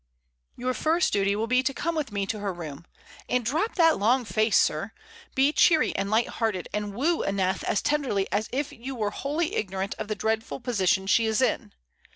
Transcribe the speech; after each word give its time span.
"Your 0.55 0.73
first 0.73 1.13
duty 1.13 1.35
will 1.35 1.45
be 1.45 1.61
to 1.61 1.75
come 1.75 1.93
with 1.93 2.11
me 2.11 2.25
to 2.25 2.39
her 2.39 2.51
room. 2.51 2.87
And 3.29 3.45
drop 3.45 3.75
that 3.75 3.99
long 3.99 4.25
face, 4.25 4.57
sir! 4.59 4.93
Be 5.35 5.53
cheery 5.53 5.95
and 5.95 6.09
lighthearted, 6.09 6.67
and 6.73 6.95
woo 6.95 7.23
Aneth 7.23 7.63
as 7.65 7.83
tenderly 7.83 8.27
as 8.31 8.49
if 8.51 8.73
you 8.73 8.95
were 8.95 9.11
wholly 9.11 9.53
ignorant 9.53 9.93
of 9.99 10.07
the 10.07 10.15
dreadful 10.15 10.59
position 10.59 11.05
she 11.05 11.27
is 11.27 11.39
in. 11.39 11.73